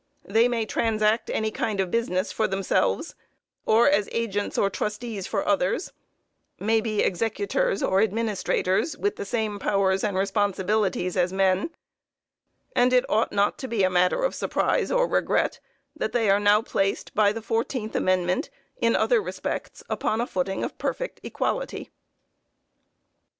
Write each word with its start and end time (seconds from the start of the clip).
They 0.25 0.47
may 0.47 0.65
transact 0.65 1.29
any 1.29 1.51
kind 1.51 1.79
of 1.79 1.91
business 1.91 2.31
for 2.31 2.47
themselves, 2.47 3.13
or 3.67 3.87
as 3.87 4.09
agents 4.11 4.57
or 4.57 4.67
trustees 4.67 5.27
for 5.27 5.47
others; 5.47 5.93
may 6.59 6.81
be 6.81 7.01
executors 7.03 7.83
or 7.83 8.01
administrators, 8.01 8.97
with 8.97 9.17
the 9.17 9.25
same 9.25 9.59
powers 9.59 10.03
and 10.03 10.17
responsibilities 10.17 11.15
as 11.15 11.31
men; 11.31 11.69
and 12.75 12.93
it 12.93 13.05
ought 13.11 13.31
not 13.31 13.59
to 13.59 13.67
be 13.67 13.83
a 13.83 13.91
matter 13.91 14.23
of 14.23 14.33
surprise 14.33 14.89
or 14.91 15.05
regret 15.07 15.59
that 15.95 16.13
they 16.13 16.31
are 16.31 16.39
now 16.39 16.63
placed, 16.63 17.13
by 17.13 17.31
the 17.31 17.39
fourteenth 17.39 17.95
amendment, 17.95 18.49
in 18.77 18.95
other 18.95 19.21
respects 19.21 19.83
upon 19.87 20.19
a 20.19 20.25
footing 20.25 20.63
of 20.63 20.79
perfect 20.79 21.19
equality. 21.21 21.91